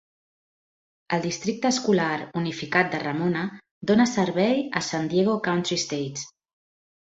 [1.17, 3.45] El districte escolar unificat de Ramona
[3.93, 6.29] dona servei a San Diego Country Estates.